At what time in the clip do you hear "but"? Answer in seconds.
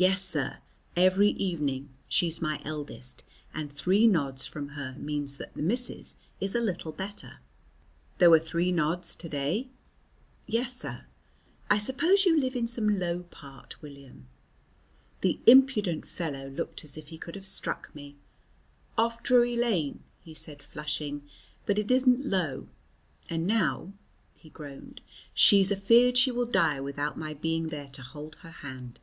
21.66-21.76